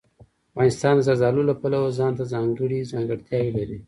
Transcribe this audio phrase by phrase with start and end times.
[0.51, 3.77] افغانستان د زردالو له پلوه ځانته ځانګړې ځانګړتیاوې لري.